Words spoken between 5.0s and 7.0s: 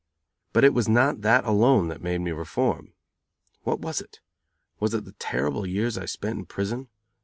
the terrible years I spent in prison?